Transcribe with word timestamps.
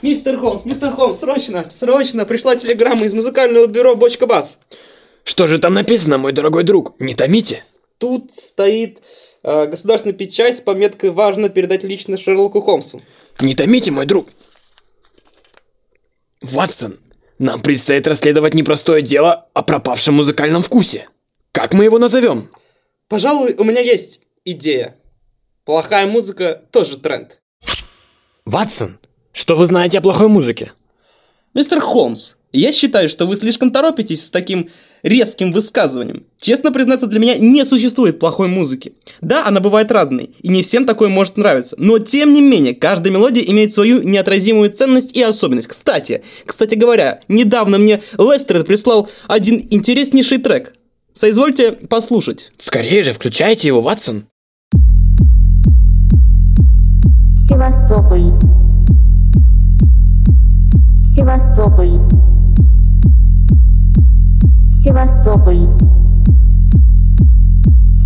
Мистер 0.00 0.38
Холмс, 0.38 0.64
мистер 0.64 0.90
Холмс, 0.92 1.18
срочно, 1.18 1.66
срочно, 1.70 2.24
пришла 2.24 2.56
телеграмма 2.56 3.04
из 3.04 3.12
музыкального 3.12 3.66
бюро 3.66 3.94
«Бочка 3.94 4.26
Бас». 4.26 4.58
Что 5.28 5.46
же 5.46 5.58
там 5.58 5.74
написано, 5.74 6.16
мой 6.16 6.32
дорогой 6.32 6.64
друг? 6.64 6.98
Не 6.98 7.12
томите. 7.14 7.62
Тут 7.98 8.32
стоит 8.32 9.02
э, 9.42 9.66
государственная 9.66 10.16
печать 10.16 10.56
с 10.56 10.62
пометкой 10.62 11.10
«Важно 11.10 11.50
передать 11.50 11.84
лично 11.84 12.16
Шерлоку 12.16 12.62
Холмсу». 12.62 13.02
Не 13.38 13.54
томите, 13.54 13.90
мой 13.90 14.06
друг. 14.06 14.30
Ватсон, 16.40 16.98
нам 17.38 17.60
предстоит 17.60 18.06
расследовать 18.06 18.54
непростое 18.54 19.02
дело 19.02 19.48
о 19.52 19.62
пропавшем 19.62 20.14
музыкальном 20.14 20.62
вкусе. 20.62 21.10
Как 21.52 21.74
мы 21.74 21.84
его 21.84 21.98
назовем? 21.98 22.48
Пожалуй, 23.06 23.54
у 23.58 23.64
меня 23.64 23.82
есть 23.82 24.22
идея. 24.46 24.96
Плохая 25.66 26.06
музыка 26.06 26.62
тоже 26.72 26.96
тренд. 26.96 27.42
Ватсон, 28.46 28.98
что 29.32 29.56
вы 29.56 29.66
знаете 29.66 29.98
о 29.98 30.00
плохой 30.00 30.28
музыке? 30.28 30.72
Мистер 31.52 31.80
Холмс, 31.80 32.36
я 32.52 32.72
считаю, 32.72 33.08
что 33.08 33.26
вы 33.26 33.36
слишком 33.36 33.70
торопитесь 33.70 34.26
с 34.26 34.30
таким 34.30 34.68
резким 35.02 35.52
высказыванием. 35.52 36.24
Честно 36.40 36.72
признаться, 36.72 37.06
для 37.06 37.20
меня 37.20 37.36
не 37.36 37.64
существует 37.64 38.18
плохой 38.18 38.48
музыки. 38.48 38.94
Да, 39.20 39.46
она 39.46 39.60
бывает 39.60 39.92
разной, 39.92 40.30
и 40.40 40.48
не 40.48 40.62
всем 40.62 40.86
такое 40.86 41.08
может 41.08 41.36
нравиться. 41.36 41.76
Но 41.78 41.98
тем 41.98 42.32
не 42.32 42.40
менее, 42.40 42.74
каждая 42.74 43.12
мелодия 43.12 43.44
имеет 43.44 43.72
свою 43.72 44.02
неотразимую 44.02 44.72
ценность 44.72 45.16
и 45.16 45.22
особенность. 45.22 45.68
Кстати, 45.68 46.22
кстати 46.46 46.74
говоря, 46.74 47.20
недавно 47.28 47.78
мне 47.78 48.02
Лестерд 48.16 48.66
прислал 48.66 49.08
один 49.26 49.66
интереснейший 49.70 50.38
трек. 50.38 50.74
Соизвольте 51.12 51.72
послушать. 51.72 52.50
Скорее 52.58 53.02
же, 53.02 53.12
включайте 53.12 53.68
его, 53.68 53.80
Ватсон. 53.80 54.26
Севастополь. 57.48 58.30
Севастополь. 61.16 62.37
Севастополь. 64.88 65.68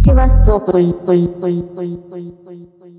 Севастополь. 0.04 0.92
Поль, 1.06 1.28
поль, 1.28 1.62
поль, 1.62 1.96
поль, 2.10 2.32
поль, 2.44 2.66
поль. 2.80 2.98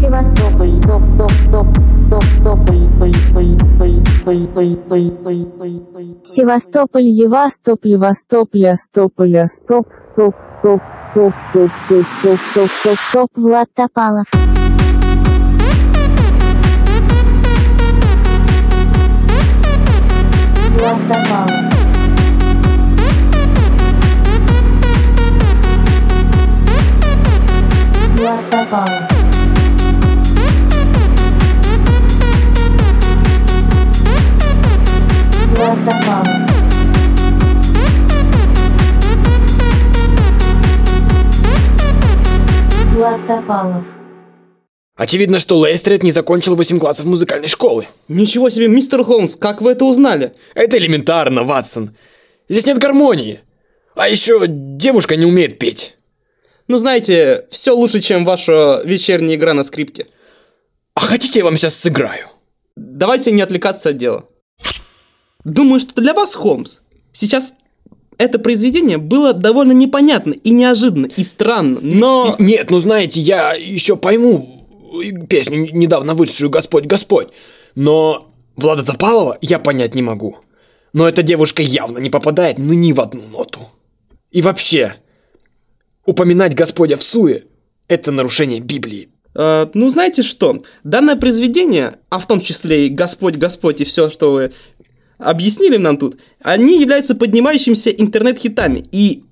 Севастополь. 0.00 0.80
Топ, 0.80 1.02
топ, 1.18 1.32
топ, 1.52 1.66
топ, 2.10 2.24
тополь, 2.42 2.88
поль, 2.98 3.12
поль, 3.34 3.56
поль, 3.76 4.02
поль, 4.24 4.46
поль, 4.48 4.76
поль, 4.88 5.10
поль, 5.10 5.44
поль, 5.58 5.80
поль. 5.92 6.16
Севастополь, 6.24 7.04
Евастополь, 7.04 7.98
Востопля, 7.98 8.78
Стополя, 8.88 9.50
стоп, 9.64 9.86
стоп, 10.14 10.34
стоп, 10.60 10.80
стоп, 11.10 11.34
стоп, 11.50 11.70
стоп, 11.84 12.06
стоп, 12.22 12.38
стоп, 12.50 12.70
стоп, 12.70 12.98
стоп, 12.98 13.30
Влад 13.36 13.68
Топалов. 13.74 14.24
Влад 20.78 20.96
Топалов. 21.10 21.73
Влад 28.24 28.50
Топалов. 28.50 28.88
Влад 35.50 35.78
Топалов. 35.84 36.28
Влад 42.94 43.26
Топалов. 43.26 43.84
Очевидно, 44.96 45.38
что 45.38 45.66
Лестред 45.66 46.02
не 46.02 46.10
закончил 46.10 46.54
8 46.56 46.78
классов 46.78 47.04
музыкальной 47.04 47.48
школы. 47.48 47.88
Ничего 48.08 48.48
себе, 48.48 48.68
мистер 48.68 49.02
Холмс, 49.02 49.36
как 49.36 49.60
вы 49.60 49.72
это 49.72 49.84
узнали? 49.84 50.32
Это 50.54 50.78
элементарно, 50.78 51.42
Ватсон. 51.42 51.94
Здесь 52.48 52.64
нет 52.64 52.78
гармонии. 52.78 53.40
А 53.94 54.08
еще 54.08 54.46
девушка 54.48 55.16
не 55.16 55.26
умеет 55.26 55.58
петь. 55.58 55.98
Ну, 56.66 56.78
знаете, 56.78 57.46
все 57.50 57.72
лучше, 57.72 58.00
чем 58.00 58.24
ваша 58.24 58.82
вечерняя 58.84 59.36
игра 59.36 59.54
на 59.54 59.64
скрипке. 59.64 60.06
А 60.94 61.00
хотите, 61.00 61.40
я 61.40 61.44
вам 61.44 61.56
сейчас 61.56 61.74
сыграю? 61.74 62.28
Давайте 62.76 63.32
не 63.32 63.42
отвлекаться 63.42 63.90
от 63.90 63.96
дела. 63.96 64.24
Думаю, 65.44 65.80
что 65.80 66.00
для 66.00 66.14
вас, 66.14 66.34
Холмс, 66.34 66.78
сейчас 67.12 67.54
это 68.16 68.38
произведение 68.38 68.98
было 68.98 69.32
довольно 69.32 69.72
непонятно 69.72 70.32
и 70.32 70.50
неожиданно, 70.50 71.06
и 71.06 71.22
странно, 71.22 71.80
но... 71.82 72.36
Нет, 72.38 72.70
ну 72.70 72.78
знаете, 72.78 73.20
я 73.20 73.54
еще 73.54 73.96
пойму 73.96 74.54
песню 75.28 75.68
недавно 75.72 76.14
вышедшую 76.14 76.50
«Господь, 76.50 76.86
Господь», 76.86 77.28
но 77.74 78.32
Влада 78.56 78.84
Топалова 78.84 79.36
я 79.40 79.58
понять 79.58 79.94
не 79.94 80.02
могу. 80.02 80.38
Но 80.92 81.08
эта 81.08 81.22
девушка 81.22 81.60
явно 81.62 81.98
не 81.98 82.08
попадает 82.08 82.58
ну 82.58 82.72
ни 82.72 82.92
в 82.92 83.00
одну 83.00 83.26
ноту. 83.26 83.68
И 84.30 84.42
вообще, 84.42 84.94
упоминать 86.06 86.54
Господя 86.54 86.96
в 86.96 87.02
суе– 87.02 87.44
это 87.88 88.10
нарушение 88.12 88.60
Библии. 88.60 89.08
Э, 89.34 89.66
ну, 89.74 89.88
знаете 89.90 90.22
что? 90.22 90.62
Данное 90.84 91.16
произведение, 91.16 91.98
а 92.10 92.18
в 92.18 92.26
том 92.26 92.40
числе 92.40 92.86
и 92.86 92.90
«Господь, 92.90 93.36
Господь» 93.36 93.80
и 93.80 93.84
все, 93.84 94.10
что 94.10 94.32
вы 94.32 94.52
объяснили 95.18 95.76
нам 95.76 95.96
тут, 95.96 96.16
они 96.42 96.80
являются 96.80 97.14
поднимающимися 97.14 97.90
интернет-хитами. 97.90 98.84
И 98.92 99.24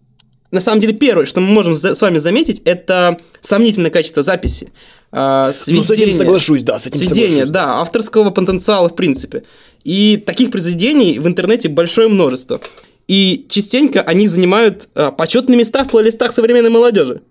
на 0.51 0.61
самом 0.61 0.81
деле 0.81 0.93
первое, 0.93 1.27
что 1.27 1.41
мы 1.41 1.49
можем 1.49 1.75
с 1.75 2.01
вами 2.01 2.19
заметить, 2.19 2.63
это 2.65 3.19
сомнительное 3.41 3.91
качество 3.91 4.23
записи. 4.23 4.71
Э, 5.13 5.47
Ну, 5.47 5.53
с 5.53 5.69
этим 5.69 5.85
сведения- 5.85 6.17
соглашусь, 6.19 6.63
да, 6.63 6.79
с 6.79 6.87
этим 6.87 6.99
Сведения, 6.99 7.29
соглашусь. 7.47 7.51
да, 7.51 7.81
авторского 7.81 8.31
потенциала 8.31 8.89
в 8.89 8.97
принципе. 8.97 9.45
И 9.85 10.17
таких 10.17 10.51
произведений 10.51 11.19
в 11.19 11.27
интернете 11.27 11.69
большое 11.69 12.09
множество. 12.09 12.61
И 13.09 13.47
частенько 13.49 14.01
они 14.03 14.29
занимают 14.29 14.89
э, 14.95 15.11
почетные 15.13 15.59
места 15.59 15.85
в 15.85 15.89
плейлистах 15.89 16.33
современной 16.33 16.71
молодежи. 16.71 17.23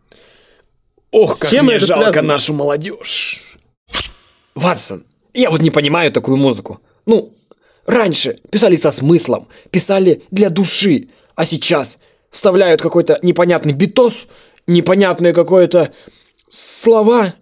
Ох, 1.11 1.35
С 1.35 1.39
как 1.39 1.51
чем 1.51 1.65
мне 1.65 1.75
это 1.75 1.85
жалко 1.87 2.03
связано? 2.05 2.27
нашу 2.27 2.53
молодежь. 2.53 3.57
Ватсон, 4.55 5.05
я 5.33 5.49
вот 5.49 5.61
не 5.61 5.69
понимаю 5.71 6.11
такую 6.11 6.37
музыку. 6.37 6.79
Ну, 7.05 7.33
раньше 7.85 8.39
писали 8.49 8.75
со 8.75 8.91
смыслом, 8.91 9.47
писали 9.71 10.23
для 10.31 10.49
души, 10.49 11.09
а 11.35 11.45
сейчас 11.45 11.99
вставляют 12.29 12.81
какой-то 12.81 13.19
непонятный 13.21 13.73
битос, 13.73 14.27
непонятные 14.67 15.33
какое-то 15.33 15.93
слова 16.49 17.33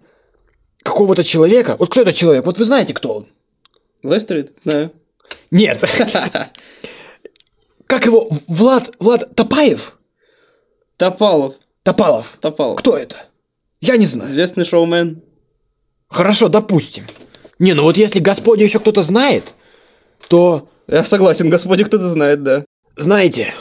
какого-то 0.82 1.22
человека. 1.24 1.76
Вот 1.78 1.90
кто 1.90 2.02
этот 2.02 2.14
человек? 2.14 2.46
Вот 2.46 2.58
вы 2.58 2.64
знаете, 2.64 2.94
кто 2.94 3.14
он? 3.14 3.26
Лестерит, 4.02 4.56
знаю. 4.64 4.92
Нет. 5.50 5.84
Как 7.90 8.06
его? 8.06 8.28
Влад, 8.46 8.94
Влад 9.00 9.34
Топаев? 9.34 9.98
Топалов, 10.96 11.54
Топалов. 11.82 12.38
Топалов. 12.40 12.78
Кто 12.78 12.96
это? 12.96 13.16
Я 13.80 13.96
не 13.96 14.06
знаю. 14.06 14.30
Известный 14.30 14.64
шоумен. 14.64 15.22
Хорошо, 16.08 16.48
допустим. 16.48 17.04
Не, 17.58 17.74
ну 17.74 17.82
вот 17.82 17.96
если 17.96 18.20
Господь 18.20 18.60
еще 18.60 18.78
кто-то 18.78 19.02
знает, 19.02 19.54
то, 20.28 20.68
Я 20.86 21.02
согласен, 21.02 21.50
Господи, 21.50 21.82
кто-то 21.82 22.08
знает, 22.08 22.44
да. 22.44 22.64
знаете, 22.96 23.54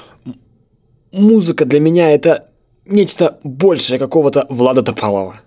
музыка 1.11 1.65
для 1.65 1.79
меня 1.79 2.11
это 2.11 2.51
нечто 2.85 3.39
большее 3.43 3.97
какого-то 3.97 4.45
Влада 4.49 4.83
Топалова. 4.83 5.41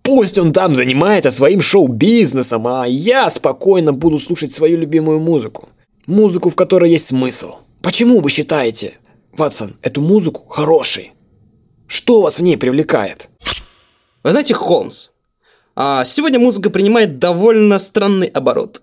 Пусть 0.00 0.38
он 0.38 0.54
там 0.54 0.74
занимается 0.74 1.30
своим 1.30 1.60
шоу-бизнесом, 1.60 2.66
а 2.68 2.86
я 2.86 3.30
спокойно 3.30 3.92
буду 3.92 4.18
слушать 4.18 4.54
свою 4.54 4.78
любимую 4.78 5.20
музыку. 5.20 5.68
Музыку, 6.06 6.48
в 6.48 6.56
которой 6.56 6.90
есть 6.90 7.08
смысл. 7.08 7.56
Почему 7.88 8.20
вы 8.20 8.28
считаете, 8.28 8.98
Ватсон, 9.32 9.78
эту 9.80 10.02
музыку 10.02 10.46
хорошей? 10.46 11.12
Что 11.86 12.20
вас 12.20 12.38
в 12.38 12.42
ней 12.42 12.58
привлекает? 12.58 13.30
Вы 14.22 14.30
знаете, 14.32 14.52
Холмс, 14.52 15.08
а, 15.74 16.04
сегодня 16.04 16.38
музыка 16.38 16.68
принимает 16.68 17.18
довольно 17.18 17.78
странный 17.78 18.26
оборот. 18.26 18.82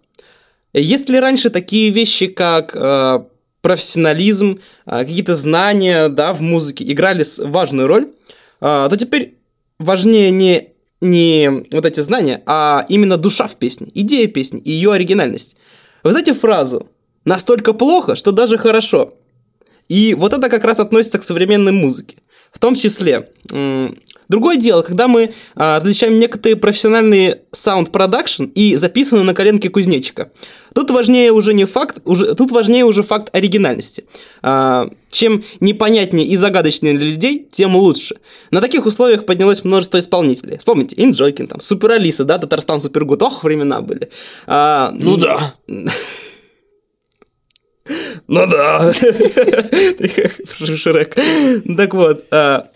Если 0.74 1.18
раньше 1.18 1.52
такие 1.52 1.92
вещи, 1.92 2.26
как 2.26 2.76
а, 2.76 3.28
профессионализм, 3.62 4.60
а, 4.88 5.04
какие-то 5.04 5.36
знания 5.36 6.10
да, 6.10 6.34
в 6.34 6.42
музыке 6.42 6.84
играли 6.92 7.24
важную 7.44 7.88
роль, 7.88 8.12
а, 8.60 8.90
то 8.90 8.98
теперь 8.98 9.38
важнее 9.78 10.32
не, 10.32 10.70
не 11.00 11.68
вот 11.70 11.86
эти 11.86 12.00
знания, 12.00 12.42
а 12.48 12.84
именно 12.90 13.18
душа 13.18 13.48
в 13.48 13.56
песне, 13.58 13.88
идея 13.94 14.26
песни 14.26 14.60
и 14.62 14.72
ее 14.72 14.94
оригинальность. 14.94 15.58
Вы 16.02 16.10
знаете 16.10 16.34
фразу 16.34 16.90
«настолько 17.26 17.74
плохо, 17.74 18.16
что 18.16 18.32
даже 18.32 18.58
хорошо»? 18.58 19.14
И 19.88 20.16
вот 20.16 20.34
это 20.34 20.50
как 20.50 20.64
раз 20.64 20.80
относится 20.80 21.20
к 21.20 21.24
современной 21.24 21.72
музыке. 21.72 22.18
В 22.52 22.60
том 22.60 22.76
числе, 22.76 23.30
другое 24.30 24.56
дело, 24.56 24.82
когда 24.82 25.08
мы 25.08 25.34
а, 25.56 25.78
различаем 25.78 26.18
некоторые 26.18 26.56
профессиональные 26.56 27.42
саунд-продакшн 27.52 28.46
и 28.46 28.76
записанные 28.76 29.26
на 29.26 29.34
коленке 29.34 29.70
кузнечика. 29.70 30.32
Тут 30.74 30.90
важнее 30.92 31.32
уже 31.32 31.54
не 31.54 31.66
факт, 31.66 32.00
уже, 32.06 32.34
тут 32.34 32.52
важнее 32.52 32.86
уже 32.86 33.04
факт 33.04 33.36
оригинальности. 33.36 34.06
А, 34.42 34.90
чем 35.12 35.44
непонятнее 35.60 36.26
и 36.26 36.36
загадочнее 36.38 36.94
для 36.94 37.08
людей, 37.08 37.48
тем 37.52 37.76
лучше. 37.76 38.16
На 38.52 38.62
таких 38.62 38.86
условиях 38.86 39.26
поднялось 39.26 39.64
множество 39.64 40.00
исполнителей. 40.00 40.58
Вспомните, 40.58 40.96
Инджойкин, 40.98 41.48
там, 41.48 41.62
Супер 41.62 41.92
Алиса, 41.92 42.26
да, 42.26 42.38
Татарстан 42.38 42.80
Супергуд, 42.80 43.22
ох, 43.22 43.44
времена 43.44 43.82
были. 43.82 44.10
А, 44.48 44.92
Ну 44.98 45.18
да. 45.18 45.56
Ну 48.28 48.48
да. 48.48 48.94
Шрек. 50.76 51.16
Так 51.78 51.94
вот. 51.94 52.26
А 52.32 52.68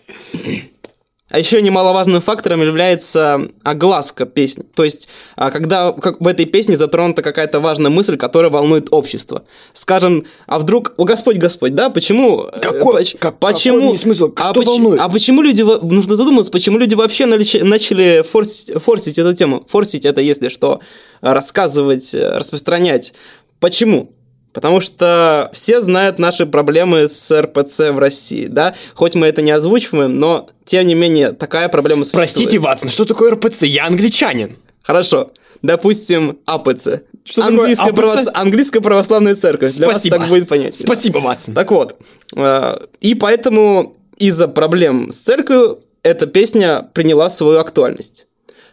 а 1.32 1.38
еще 1.38 1.62
немаловажным 1.62 2.20
фактором 2.20 2.60
является 2.60 3.48
огласка 3.62 4.26
песни. 4.26 4.64
То 4.74 4.82
есть, 4.82 5.08
а, 5.36 5.52
когда 5.52 5.92
как 5.92 6.20
в 6.20 6.26
этой 6.26 6.44
песне 6.44 6.76
затронута 6.76 7.22
какая-то 7.22 7.60
важная 7.60 7.88
мысль, 7.88 8.16
которая 8.16 8.50
волнует 8.50 8.88
общество. 8.90 9.44
Скажем, 9.72 10.24
а 10.48 10.58
вдруг, 10.58 10.92
о 10.96 11.04
Господь, 11.04 11.36
Господь, 11.36 11.76
да, 11.76 11.88
почему... 11.88 12.46
э, 12.52 12.58
Какой- 12.58 12.94
поч- 12.94 13.14
как- 13.16 13.38
почему, 13.38 13.80
какой 13.80 13.98
смысл? 13.98 14.32
а, 14.34 14.50
Что 14.50 14.54
поч- 14.54 14.66
волнует? 14.66 15.00
а 15.00 15.08
почему 15.08 15.42
люди, 15.42 15.62
нужно 15.62 16.16
задуматься, 16.16 16.50
почему 16.50 16.78
люди 16.78 16.96
вообще 16.96 17.26
начали 17.26 18.24
форсить, 18.28 18.72
форсить 18.82 19.16
эту 19.20 19.32
тему? 19.32 19.64
Форсить 19.70 20.06
это, 20.06 20.20
если 20.20 20.48
что, 20.48 20.80
рассказывать, 21.20 22.12
э, 22.12 22.38
распространять. 22.38 23.14
Почему? 23.60 24.10
Потому 24.52 24.80
что 24.80 25.48
все 25.52 25.80
знают 25.80 26.18
наши 26.18 26.44
проблемы 26.44 27.06
с 27.06 27.40
РПЦ 27.40 27.90
в 27.90 27.98
России, 27.98 28.46
да? 28.46 28.74
Хоть 28.94 29.14
мы 29.14 29.26
это 29.28 29.42
не 29.42 29.52
озвучиваем, 29.52 30.18
но 30.18 30.48
тем 30.64 30.86
не 30.86 30.94
менее 30.94 31.32
такая 31.32 31.68
проблема 31.68 32.04
существует. 32.04 32.28
Простите, 32.32 32.58
Ватсон, 32.58 32.90
что 32.90 33.04
такое 33.04 33.30
РПЦ? 33.32 33.62
Я 33.62 33.86
англичанин. 33.86 34.56
Хорошо. 34.82 35.30
Допустим, 35.62 36.38
АПЦ. 36.46 37.02
Что 37.22 37.42
такое 37.42 37.58
Английская, 37.58 37.90
АПЦ? 37.90 37.96
право- 37.96 38.30
Английская 38.34 38.80
православная 38.80 39.36
церковь. 39.36 39.72
Для 39.74 39.88
Спасибо. 39.90 40.14
вас 40.14 40.20
так 40.22 40.28
будет 40.30 40.48
понятнее. 40.48 40.72
Спасибо, 40.86 41.18
Ватсон. 41.18 41.54
Так 41.54 41.70
вот, 41.70 41.96
э, 42.34 42.76
и 43.00 43.14
поэтому 43.14 43.94
из-за 44.16 44.48
проблем 44.48 45.12
с 45.12 45.16
церковью 45.16 45.80
эта 46.02 46.26
песня 46.26 46.88
приняла 46.92 47.28
свою 47.28 47.58
актуальность. 47.60 48.26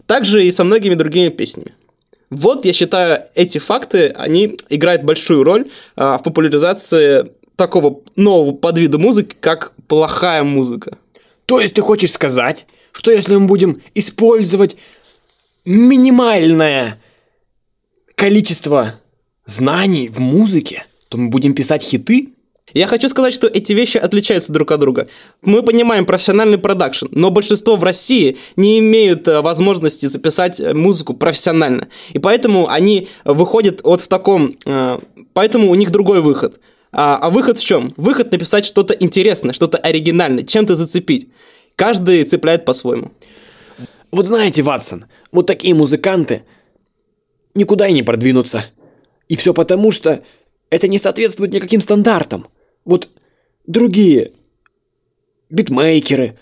Также 0.07 0.43
и 0.45 0.51
со 0.51 0.63
многими 0.63 0.95
другими 0.95 1.27
песнями. 1.29 1.73
Вот, 2.29 2.65
я 2.65 2.73
считаю, 2.73 3.23
эти 3.35 3.57
факты, 3.57 4.09
они 4.09 4.57
играют 4.69 5.03
большую 5.03 5.43
роль 5.43 5.69
э, 5.95 6.17
в 6.19 6.23
популяризации 6.23 7.31
такого 7.55 8.01
нового 8.15 8.53
подвида 8.53 8.97
музыки, 8.97 9.35
как 9.39 9.73
плохая 9.87 10.43
музыка. 10.43 10.97
То 11.45 11.59
есть 11.59 11.75
ты 11.75 11.81
хочешь 11.81 12.11
сказать, 12.11 12.67
что 12.91 13.11
если 13.11 13.35
мы 13.35 13.47
будем 13.47 13.81
использовать 13.95 14.75
минимальное 15.63 16.99
количество 18.15 18.99
знаний 19.45 20.09
в 20.09 20.19
музыке, 20.19 20.85
то 21.09 21.17
мы 21.17 21.29
будем 21.29 21.53
писать 21.53 21.83
хиты? 21.83 22.33
Я 22.73 22.85
хочу 22.87 23.07
сказать, 23.07 23.33
что 23.33 23.47
эти 23.47 23.71
вещи 23.71 23.97
отличаются 23.97 24.51
друг 24.51 24.71
от 24.71 24.81
друга. 24.81 25.07
Мы 25.41 25.63
понимаем 25.63 26.05
профессиональный 26.05 26.57
продакшн, 26.57 27.07
но 27.11 27.29
большинство 27.29 27.77
в 27.77 27.83
России 27.83 28.37
не 28.57 28.79
имеют 28.79 29.25
э, 29.27 29.39
возможности 29.39 30.07
записать 30.07 30.59
э, 30.59 30.73
музыку 30.73 31.13
профессионально. 31.13 31.87
И 32.11 32.19
поэтому 32.19 32.67
они 32.67 33.07
выходят 33.23 33.81
вот 33.83 34.01
в 34.01 34.07
таком... 34.09 34.55
э, 34.65 34.99
Поэтому 35.33 35.69
у 35.69 35.75
них 35.75 35.91
другой 35.91 36.21
выход. 36.21 36.59
А, 36.91 37.17
а 37.17 37.29
выход 37.29 37.57
в 37.57 37.63
чем? 37.63 37.93
Выход 37.95 38.31
написать 38.31 38.65
что-то 38.65 38.93
интересное, 38.93 39.53
что-то 39.53 39.77
оригинальное, 39.77 40.43
чем-то 40.43 40.75
зацепить. 40.75 41.29
Каждый 41.75 42.23
цепляет 42.23 42.65
по-своему. 42.65 43.11
Вот 44.11 44.25
знаете, 44.25 44.63
Ватсон, 44.63 45.05
вот 45.31 45.45
такие 45.47 45.73
музыканты 45.73 46.43
никуда 47.53 47.87
и 47.87 47.93
не 47.93 48.03
продвинутся. 48.03 48.65
И 49.29 49.35
все 49.35 49.53
потому, 49.53 49.91
что 49.91 50.23
это 50.69 50.87
не 50.87 50.97
соответствует 50.97 51.53
никаким 51.53 51.81
стандартам. 51.81 52.47
Вот 52.87 53.09
другие 53.65 54.31
битмейкеры, 55.49 56.39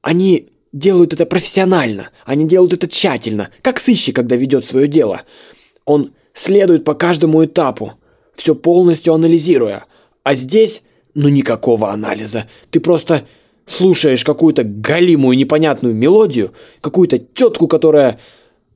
они 0.00 0.48
делают 0.72 1.12
это 1.12 1.26
профессионально, 1.26 2.08
они 2.24 2.48
делают 2.48 2.72
это 2.72 2.88
тщательно, 2.88 3.50
как 3.60 3.78
сыщик, 3.78 4.16
когда 4.16 4.36
ведет 4.36 4.64
свое 4.64 4.88
дело. 4.88 5.22
Он 5.84 6.12
следует 6.32 6.82
по 6.84 6.94
каждому 6.94 7.44
этапу, 7.44 7.92
все 8.34 8.54
полностью 8.54 9.12
анализируя. 9.12 9.84
А 10.24 10.34
здесь, 10.34 10.82
ну 11.14 11.28
никакого 11.28 11.90
анализа. 11.90 12.48
Ты 12.70 12.80
просто 12.80 13.24
слушаешь 13.66 14.24
какую-то 14.24 14.64
галимую 14.64 15.36
непонятную 15.36 15.94
мелодию, 15.94 16.52
какую-то 16.80 17.18
тетку, 17.18 17.68
которая 17.68 18.18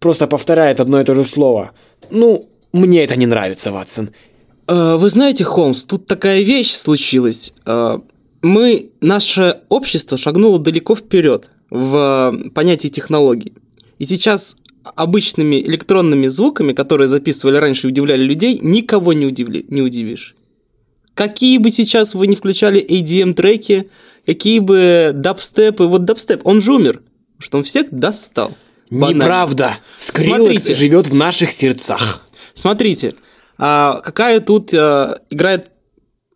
просто 0.00 0.26
повторяет 0.26 0.80
одно 0.80 1.00
и 1.00 1.04
то 1.04 1.14
же 1.14 1.24
слово. 1.24 1.70
Ну, 2.10 2.46
мне 2.72 3.04
это 3.04 3.16
не 3.16 3.26
нравится, 3.26 3.72
Ватсон. 3.72 4.10
Э, 4.68 4.96
Вы 4.96 5.08
знаете, 5.10 5.44
Холмс, 5.44 5.84
тут 5.84 6.06
такая 6.06 6.42
вещь 6.42 6.72
случилась. 6.74 7.54
Э, 7.66 7.98
Мы, 8.42 8.90
наше 9.00 9.60
общество 9.68 10.16
шагнуло 10.16 10.58
далеко 10.58 10.94
вперед 10.96 11.50
в 11.70 12.32
э, 12.34 12.50
понятии 12.50 12.88
технологий. 12.88 13.52
И 13.98 14.04
сейчас 14.04 14.56
обычными 14.96 15.56
электронными 15.60 16.28
звуками, 16.28 16.72
которые 16.72 17.08
записывали 17.08 17.56
раньше 17.56 17.86
и 17.86 17.90
удивляли 17.90 18.22
людей, 18.22 18.58
никого 18.62 19.12
не, 19.12 19.26
удивли, 19.26 19.64
не 19.68 19.82
удивишь. 19.82 20.34
Какие 21.14 21.58
бы 21.58 21.70
сейчас 21.70 22.14
вы 22.14 22.26
не 22.26 22.34
включали 22.36 22.80
ADM-треки, 22.82 23.90
какие 24.24 24.58
бы 24.60 25.10
дабстепы, 25.14 25.84
вот 25.84 26.04
дабстеп, 26.06 26.46
он 26.46 26.62
же 26.62 26.72
умер, 26.72 27.02
что 27.38 27.58
он 27.58 27.64
всех 27.64 27.90
достал. 27.90 28.56
Банально. 28.90 29.22
Неправда. 29.24 29.78
Скриллекс 29.98 30.38
Смотрите. 30.38 30.74
живет 30.74 31.08
в 31.08 31.14
наших 31.14 31.52
сердцах. 31.52 32.26
Смотрите, 32.54 33.14
а, 33.60 34.00
какая 34.00 34.40
тут 34.40 34.74
а, 34.74 35.20
играет 35.30 35.70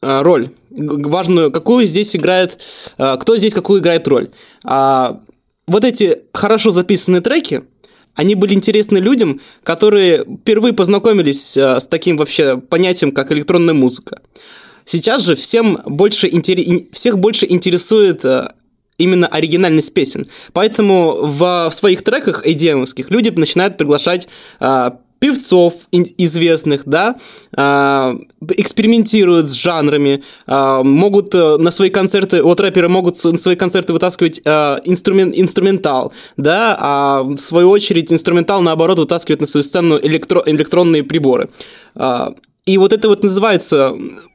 а, 0.02 0.22
роль, 0.22 0.50
важную, 0.70 1.50
какую 1.50 1.86
здесь 1.86 2.14
играет, 2.14 2.58
а, 2.98 3.16
кто 3.16 3.36
здесь 3.36 3.54
какую 3.54 3.80
играет 3.80 4.06
роль. 4.06 4.28
А, 4.64 5.20
вот 5.66 5.84
эти 5.84 6.20
хорошо 6.32 6.70
записанные 6.70 7.22
треки, 7.22 7.64
они 8.14 8.34
были 8.34 8.54
интересны 8.54 8.98
людям, 8.98 9.40
которые 9.62 10.24
впервые 10.24 10.74
познакомились 10.74 11.56
а, 11.56 11.80
с 11.80 11.86
таким 11.86 12.16
вообще 12.16 12.58
понятием, 12.58 13.12
как 13.12 13.32
электронная 13.32 13.74
музыка. 13.74 14.20
Сейчас 14.84 15.22
же 15.22 15.34
всем 15.34 15.80
больше 15.86 16.28
интере- 16.28 16.62
ин- 16.64 16.88
всех 16.92 17.18
больше 17.18 17.46
интересует 17.48 18.24
а, 18.24 18.54
именно 18.98 19.26
оригинальность 19.26 19.94
песен. 19.94 20.24
Поэтому 20.52 21.16
в, 21.26 21.68
в 21.70 21.74
своих 21.74 22.02
треках 22.04 22.46
adm 22.46 22.86
люди 23.08 23.30
начинают 23.30 23.76
приглашать 23.76 24.28
а, 24.60 24.98
певцов 25.18 25.74
известных, 25.92 26.82
да, 26.86 27.16
а, 27.56 28.14
экспериментируют 28.48 29.48
с 29.48 29.52
жанрами, 29.54 30.22
а, 30.46 30.82
могут 30.82 31.34
э, 31.34 31.56
на 31.56 31.70
свои 31.70 31.90
концерты, 31.90 32.42
вот 32.42 32.60
рэперы 32.60 32.88
могут 32.88 33.22
на 33.24 33.38
свои 33.38 33.56
концерты 33.56 33.92
вытаскивать 33.92 34.42
а, 34.44 34.80
инструмен- 34.84 35.32
инструментал, 35.34 36.12
да, 36.36 36.76
а 36.78 37.22
в 37.22 37.38
свою 37.38 37.70
очередь 37.70 38.12
инструментал, 38.12 38.60
наоборот, 38.60 38.98
вытаскивает 38.98 39.40
на 39.40 39.46
свою 39.46 39.64
сцену 39.64 39.98
электро- 39.98 40.42
электронные 40.46 41.02
приборы. 41.02 41.48
И 42.66 42.78
вот 42.78 42.94
это 42.94 43.08
вот 43.08 43.22
называется 43.22 43.94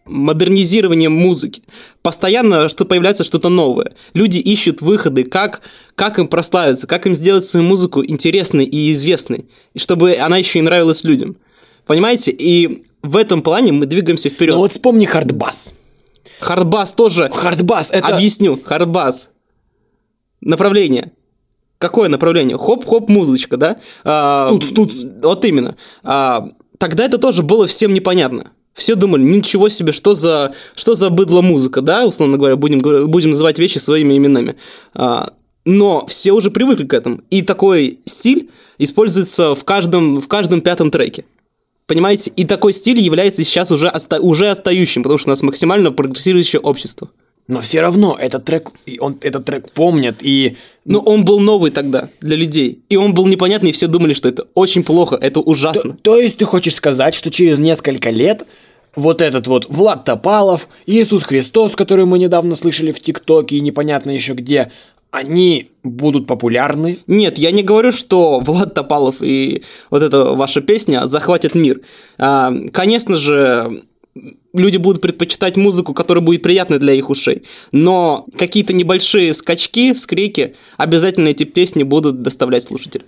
модернизированием 0.09 1.11
музыки. 1.11 1.61
Постоянно 2.01 2.67
что 2.69 2.85
появляется 2.85 3.23
что-то 3.23 3.49
новое. 3.49 3.93
Люди 4.13 4.37
ищут 4.37 4.81
выходы, 4.81 5.23
как, 5.23 5.61
как 5.95 6.19
им 6.19 6.27
прославиться, 6.27 6.87
как 6.87 7.05
им 7.05 7.15
сделать 7.15 7.45
свою 7.45 7.65
музыку 7.65 8.03
интересной 8.03 8.65
и 8.65 8.91
известной, 8.91 9.45
и 9.73 9.79
чтобы 9.79 10.15
она 10.15 10.37
еще 10.37 10.59
и 10.59 10.63
нравилась 10.63 11.03
людям. 11.03 11.37
Понимаете? 11.85 12.31
И 12.31 12.83
в 13.01 13.15
этом 13.15 13.41
плане 13.41 13.71
мы 13.71 13.85
двигаемся 13.85 14.29
вперед. 14.29 14.55
Ну 14.55 14.61
вот 14.61 14.71
вспомни 14.71 15.05
хардбас. 15.05 15.73
Хардбас 16.39 16.93
тоже. 16.93 17.29
Хардбас 17.33 17.91
это... 17.91 18.15
Объясню. 18.15 18.59
Хардбас. 18.63 19.29
Направление. 20.41 21.11
Какое 21.77 22.09
направление? 22.09 22.57
Хоп-хоп 22.57 23.09
музычка, 23.09 23.57
да? 23.57 23.77
А, 24.03 24.49
Туц-туц. 24.49 25.01
Вот 25.23 25.45
именно. 25.45 25.75
А, 26.03 26.49
тогда 26.77 27.05
это 27.05 27.17
тоже 27.17 27.41
было 27.41 27.67
всем 27.67 27.93
непонятно. 27.93 28.51
Все 28.73 28.95
думали, 28.95 29.23
ничего 29.23 29.69
себе, 29.69 29.91
что 29.91 30.13
за, 30.15 30.53
что 30.75 30.95
за 30.95 31.09
быдло 31.09 31.41
музыка, 31.41 31.81
да, 31.81 32.05
условно 32.05 32.37
говоря, 32.37 32.55
будем, 32.55 32.79
будем 33.09 33.31
называть 33.31 33.59
вещи 33.59 33.77
своими 33.77 34.15
именами. 34.15 34.55
А, 34.93 35.33
но 35.65 36.05
все 36.07 36.31
уже 36.31 36.49
привыкли 36.49 36.85
к 36.85 36.93
этому. 36.93 37.21
И 37.29 37.41
такой 37.41 37.99
стиль 38.05 38.49
используется 38.77 39.55
в 39.55 39.63
каждом, 39.63 40.21
в 40.21 40.27
каждом 40.27 40.61
пятом 40.61 40.91
треке. 40.91 41.25
Понимаете? 41.87 42.31
И 42.35 42.45
такой 42.45 42.71
стиль 42.71 42.99
является 42.99 43.43
сейчас 43.43 43.71
уже, 43.71 43.89
оста- 43.89 44.21
уже 44.21 44.47
остающим, 44.49 45.03
потому 45.03 45.17
что 45.17 45.29
у 45.29 45.31
нас 45.31 45.41
максимально 45.41 45.91
прогрессирующее 45.91 46.59
общество. 46.59 47.09
Но 47.49 47.61
все 47.61 47.81
равно 47.81 48.15
этот 48.17 48.45
трек, 48.45 48.69
он 48.99 49.17
этот 49.21 49.43
трек 49.45 49.71
помнят, 49.71 50.17
и... 50.21 50.55
Но 50.85 50.99
он 50.99 51.25
был 51.25 51.39
новый 51.39 51.71
тогда 51.71 52.09
для 52.21 52.35
людей. 52.35 52.83
И 52.89 52.95
он 52.95 53.15
был 53.15 53.25
непонятный, 53.25 53.71
и 53.71 53.73
все 53.73 53.87
думали, 53.87 54.13
что 54.13 54.29
это 54.29 54.45
очень 54.53 54.83
плохо, 54.83 55.17
это 55.19 55.39
ужасно. 55.39 55.97
То 56.03 56.15
есть 56.19 56.37
ты 56.37 56.45
хочешь 56.45 56.75
сказать, 56.75 57.15
что 57.15 57.31
через 57.31 57.57
несколько 57.57 58.11
лет 58.11 58.45
вот 58.95 59.23
этот 59.23 59.47
вот 59.47 59.65
Влад 59.67 60.05
Топалов, 60.05 60.67
Иисус 60.85 61.23
Христос, 61.23 61.75
который 61.75 62.05
мы 62.05 62.19
недавно 62.19 62.55
слышали 62.55 62.91
в 62.91 62.99
ТикТоке 62.99 63.57
и 63.57 63.61
непонятно 63.61 64.11
еще 64.11 64.33
где, 64.33 64.71
они 65.09 65.71
будут 65.81 66.27
популярны? 66.27 66.99
Нет, 67.07 67.39
я 67.39 67.49
не 67.49 67.63
говорю, 67.63 67.91
что 67.91 68.41
Влад 68.41 68.75
Топалов 68.75 69.23
и 69.23 69.63
вот 69.89 70.03
эта 70.03 70.23
ваша 70.35 70.61
песня 70.61 71.07
захватят 71.07 71.55
мир. 71.55 71.81
А, 72.19 72.53
конечно 72.71 73.17
же, 73.17 73.81
люди 74.53 74.77
будут 74.77 75.01
предпочитать 75.01 75.57
музыку, 75.57 75.93
которая 75.93 76.23
будет 76.23 76.41
приятной 76.41 76.79
для 76.79 76.93
их 76.93 77.09
ушей. 77.09 77.43
Но 77.71 78.25
какие-то 78.37 78.73
небольшие 78.73 79.33
скачки, 79.33 79.93
вскрики 79.93 80.55
обязательно 80.77 81.27
эти 81.29 81.43
песни 81.43 81.83
будут 81.83 82.21
доставлять 82.21 82.63
слушателям. 82.63 83.07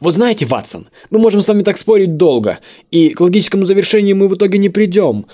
Вот 0.00 0.14
знаете, 0.14 0.44
Ватсон, 0.46 0.88
мы 1.10 1.18
можем 1.18 1.40
с 1.40 1.48
вами 1.48 1.62
так 1.62 1.78
спорить 1.78 2.16
долго, 2.16 2.58
и 2.90 3.10
к 3.10 3.20
логическому 3.20 3.64
завершению 3.64 4.16
мы 4.16 4.28
в 4.28 4.34
итоге 4.34 4.58
не 4.58 4.68
придем. 4.68 5.26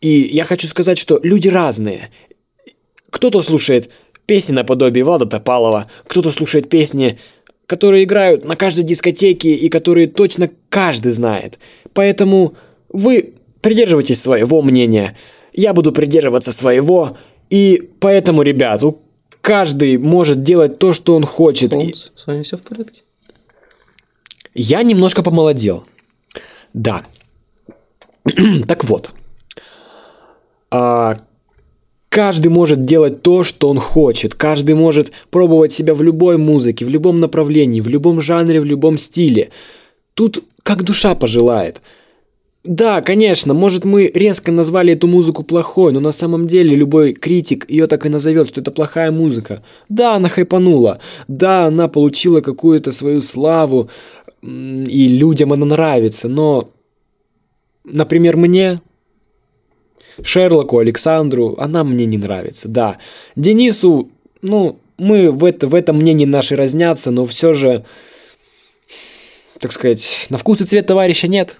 И 0.00 0.08
я 0.08 0.44
хочу 0.44 0.66
сказать, 0.66 0.98
что 0.98 1.18
люди 1.22 1.48
разные. 1.48 2.10
Кто-то 3.10 3.42
слушает 3.42 3.90
песни 4.26 4.52
наподобие 4.52 5.04
Влада 5.04 5.26
Топалова, 5.26 5.90
кто-то 6.06 6.30
слушает 6.30 6.68
песни, 6.68 7.18
которые 7.66 8.04
играют 8.04 8.44
на 8.44 8.56
каждой 8.56 8.84
дискотеке 8.84 9.54
и 9.54 9.68
которые 9.68 10.06
точно 10.06 10.50
каждый 10.68 11.12
знает. 11.12 11.58
Поэтому 11.92 12.54
вы 12.90 13.34
придерживайтесь 13.64 14.20
своего 14.20 14.60
мнения, 14.60 15.16
я 15.54 15.72
буду 15.72 15.90
придерживаться 15.90 16.52
своего, 16.52 17.16
и 17.48 17.90
поэтому, 17.98 18.42
ребят, 18.42 18.82
каждый 19.40 19.96
может 19.96 20.42
делать 20.42 20.78
то, 20.78 20.92
что 20.92 21.16
он 21.16 21.24
хочет. 21.24 21.72
Холмс, 21.72 22.10
с 22.14 22.26
вами 22.26 22.42
все 22.42 22.58
в 22.58 22.62
порядке? 22.62 23.00
Я 24.54 24.82
немножко 24.82 25.22
помолодел. 25.22 25.84
Да. 26.74 27.04
так 28.68 28.84
вот. 28.84 29.12
А, 30.70 31.16
каждый 32.10 32.48
может 32.48 32.84
делать 32.84 33.22
то, 33.22 33.44
что 33.44 33.70
он 33.70 33.78
хочет. 33.78 34.34
Каждый 34.34 34.74
может 34.74 35.10
пробовать 35.30 35.72
себя 35.72 35.94
в 35.94 36.02
любой 36.02 36.36
музыке, 36.36 36.84
в 36.84 36.90
любом 36.90 37.18
направлении, 37.18 37.80
в 37.80 37.88
любом 37.88 38.20
жанре, 38.20 38.60
в 38.60 38.66
любом 38.66 38.98
стиле. 38.98 39.48
Тут 40.12 40.44
как 40.62 40.82
душа 40.82 41.14
пожелает. 41.14 41.80
Да, 42.64 43.02
конечно, 43.02 43.52
может 43.52 43.84
мы 43.84 44.10
резко 44.14 44.50
назвали 44.50 44.94
эту 44.94 45.06
музыку 45.06 45.42
плохой, 45.42 45.92
но 45.92 46.00
на 46.00 46.12
самом 46.12 46.46
деле 46.46 46.74
любой 46.74 47.12
критик 47.12 47.68
ее 47.68 47.86
так 47.86 48.06
и 48.06 48.08
назовет, 48.08 48.48
что 48.48 48.62
это 48.62 48.70
плохая 48.70 49.10
музыка. 49.10 49.62
Да, 49.90 50.14
она 50.14 50.30
хайпанула, 50.30 50.98
да, 51.28 51.66
она 51.66 51.88
получила 51.88 52.40
какую-то 52.40 52.90
свою 52.92 53.20
славу, 53.20 53.90
и 54.40 55.08
людям 55.08 55.52
она 55.52 55.66
нравится, 55.66 56.28
но, 56.28 56.70
например, 57.84 58.38
мне, 58.38 58.80
Шерлоку, 60.22 60.78
Александру, 60.78 61.56
она 61.58 61.84
мне 61.84 62.06
не 62.06 62.16
нравится, 62.16 62.68
да. 62.68 62.96
Денису, 63.36 64.08
ну, 64.40 64.78
мы 64.96 65.30
в, 65.30 65.44
это, 65.44 65.66
в 65.66 65.74
этом 65.74 65.96
мнении 65.96 66.24
наши 66.24 66.56
разнятся, 66.56 67.10
но 67.10 67.26
все 67.26 67.52
же, 67.52 67.84
так 69.60 69.70
сказать, 69.72 70.28
на 70.30 70.38
вкус 70.38 70.62
и 70.62 70.64
цвет 70.64 70.86
товарища 70.86 71.28
нет. 71.28 71.58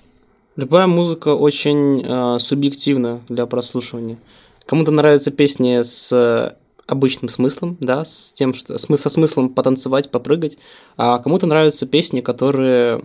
Любая 0.57 0.87
музыка 0.87 1.35
очень 1.35 2.03
э, 2.05 2.39
субъективна 2.39 3.21
для 3.29 3.47
прослушивания. 3.47 4.19
Кому-то 4.67 4.93
нравятся 4.93 5.31
песни 5.31 5.83
с 5.83 6.57
обычным 6.87 7.29
смыслом, 7.29 7.77
да, 7.81 8.05
с 8.05 8.33
тем, 8.33 8.55
что 8.55 8.79
со 8.79 9.11
смыслом 9.11 9.49
потанцевать, 9.49 10.11
попрыгать, 10.11 10.59
а 10.97 11.19
кому-то 11.19 11.47
нравятся 11.47 11.87
песни, 11.87 12.21
которые 12.21 13.03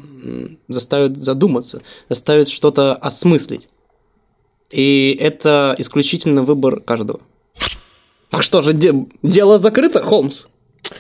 заставят 0.68 1.18
задуматься, 1.18 1.82
заставят 2.08 2.50
что-то 2.50 2.94
осмыслить. 2.96 3.70
И 4.70 5.18
это 5.20 5.76
исключительно 5.78 6.44
выбор 6.44 6.82
каждого. 6.82 7.22
Так 8.30 8.44
что 8.44 8.62
же, 8.62 8.74
де- 8.74 9.08
дело 9.24 9.58
закрыто, 9.58 10.04
Холмс? 10.04 10.46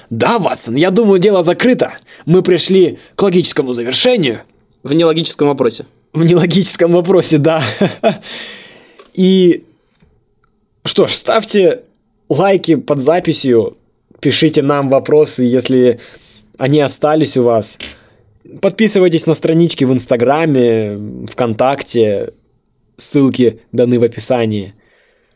Да, 0.09 0.39
Ватсон, 0.39 0.75
я 0.75 0.89
думаю, 0.89 1.19
дело 1.19 1.43
закрыто. 1.43 1.93
Мы 2.25 2.41
пришли 2.41 2.97
к 3.15 3.21
логическому 3.21 3.73
завершению. 3.73 4.41
В 4.81 4.93
нелогическом 4.93 5.49
вопросе. 5.49 5.85
В 6.13 6.23
нелогическом 6.23 6.93
вопросе, 6.93 7.37
да. 7.37 7.61
И 9.13 9.63
что 10.83 11.07
ж, 11.07 11.11
ставьте 11.11 11.83
лайки 12.29 12.75
под 12.75 12.99
записью, 12.99 13.77
пишите 14.19 14.61
нам 14.61 14.89
вопросы, 14.89 15.43
если 15.43 15.99
они 16.57 16.81
остались 16.81 17.37
у 17.37 17.43
вас. 17.43 17.77
Подписывайтесь 18.61 19.27
на 19.27 19.33
странички 19.33 19.83
в 19.83 19.93
Инстаграме, 19.93 21.25
ВКонтакте, 21.31 22.33
ссылки 22.97 23.61
даны 23.71 23.99
в 23.99 24.03
описании. 24.03 24.73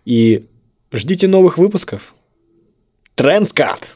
И 0.05 0.45
ждите 0.91 1.27
новых 1.27 1.57
выпусков. 1.57 2.13
Трендскат! 3.15 3.95